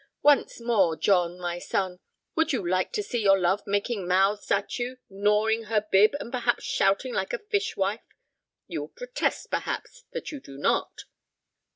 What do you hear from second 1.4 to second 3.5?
son, would you like to see your